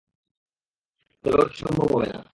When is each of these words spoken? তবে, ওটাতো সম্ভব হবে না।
তবে, 1.25 1.33
ওটাতো 1.33 1.53
সম্ভব 1.55 1.87
হবে 1.95 2.07
না। 2.13 2.21